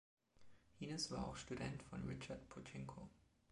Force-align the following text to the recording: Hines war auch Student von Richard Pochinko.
Hines 0.79 1.11
war 1.11 1.27
auch 1.27 1.35
Student 1.35 1.83
von 1.83 2.03
Richard 2.07 2.49
Pochinko. 2.49 3.07